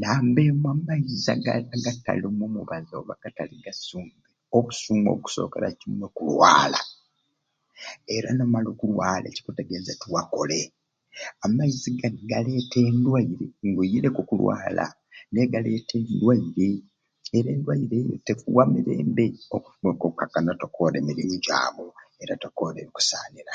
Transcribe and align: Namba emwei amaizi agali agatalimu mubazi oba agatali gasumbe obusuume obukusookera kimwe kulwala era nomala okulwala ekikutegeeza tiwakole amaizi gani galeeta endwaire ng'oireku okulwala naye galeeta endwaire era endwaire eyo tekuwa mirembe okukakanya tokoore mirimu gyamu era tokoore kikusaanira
Namba 0.00 0.40
emwei 0.50 0.72
amaizi 0.78 1.28
agali 1.34 1.66
agatalimu 1.76 2.44
mubazi 2.56 2.92
oba 3.00 3.12
agatali 3.16 3.56
gasumbe 3.64 4.26
obusuume 4.56 5.08
obukusookera 5.10 5.68
kimwe 5.80 6.06
kulwala 6.16 6.78
era 8.16 8.28
nomala 8.32 8.68
okulwala 8.74 9.24
ekikutegeeza 9.28 9.92
tiwakole 10.02 10.58
amaizi 11.44 11.90
gani 12.00 12.20
galeeta 12.30 12.78
endwaire 12.90 13.46
ng'oireku 13.68 14.18
okulwala 14.24 14.84
naye 15.30 15.46
galeeta 15.54 15.92
endwaire 16.00 16.68
era 17.36 17.48
endwaire 17.56 17.96
eyo 18.02 18.16
tekuwa 18.26 18.62
mirembe 18.72 19.26
okukakanya 19.90 20.52
tokoore 20.60 20.98
mirimu 21.08 21.36
gyamu 21.44 21.86
era 22.22 22.34
tokoore 22.42 22.80
kikusaanira 22.86 23.54